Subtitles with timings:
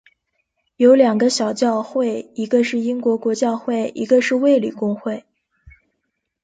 [0.77, 5.23] 有两个小教会，一个是英国国教会，一个是卫理公会。